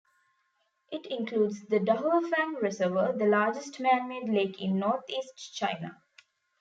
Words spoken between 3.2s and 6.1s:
largest man-made lake in northeast China.